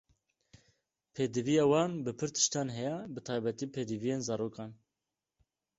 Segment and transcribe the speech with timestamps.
[1.13, 4.71] Pêdiviya wan bi pir tiştan heye, bi taybet pêdiviyên zarokan.